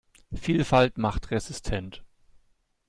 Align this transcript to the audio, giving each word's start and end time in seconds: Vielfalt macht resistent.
Vielfalt 0.33 0.97
macht 0.97 1.29
resistent. 1.29 2.03